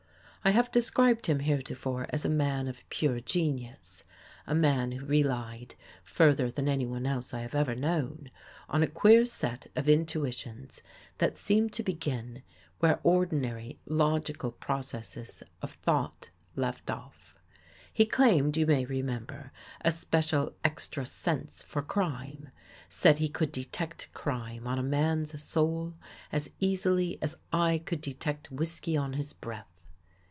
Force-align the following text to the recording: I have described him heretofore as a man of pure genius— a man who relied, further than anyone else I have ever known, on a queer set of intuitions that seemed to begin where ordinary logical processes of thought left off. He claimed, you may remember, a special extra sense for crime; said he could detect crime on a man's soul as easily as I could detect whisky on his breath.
I 0.43 0.49
have 0.49 0.71
described 0.71 1.27
him 1.27 1.37
heretofore 1.37 2.07
as 2.09 2.25
a 2.25 2.29
man 2.29 2.67
of 2.67 2.81
pure 2.89 3.19
genius— 3.19 4.03
a 4.47 4.55
man 4.55 4.91
who 4.93 5.05
relied, 5.05 5.75
further 6.03 6.49
than 6.49 6.67
anyone 6.67 7.05
else 7.05 7.31
I 7.31 7.41
have 7.41 7.53
ever 7.53 7.75
known, 7.75 8.31
on 8.67 8.81
a 8.81 8.87
queer 8.87 9.23
set 9.27 9.67
of 9.75 9.87
intuitions 9.87 10.81
that 11.19 11.37
seemed 11.37 11.73
to 11.73 11.83
begin 11.83 12.41
where 12.79 12.99
ordinary 13.03 13.77
logical 13.85 14.51
processes 14.51 15.43
of 15.61 15.73
thought 15.73 16.31
left 16.55 16.89
off. 16.89 17.35
He 17.93 18.07
claimed, 18.07 18.57
you 18.57 18.65
may 18.65 18.83
remember, 18.83 19.51
a 19.81 19.91
special 19.91 20.55
extra 20.63 21.05
sense 21.05 21.61
for 21.61 21.83
crime; 21.83 22.49
said 22.89 23.19
he 23.19 23.29
could 23.29 23.51
detect 23.51 24.09
crime 24.15 24.65
on 24.65 24.79
a 24.79 24.83
man's 24.83 25.39
soul 25.43 25.93
as 26.31 26.49
easily 26.59 27.19
as 27.21 27.35
I 27.53 27.83
could 27.85 28.01
detect 28.01 28.49
whisky 28.51 28.97
on 28.97 29.13
his 29.13 29.33
breath. 29.33 29.67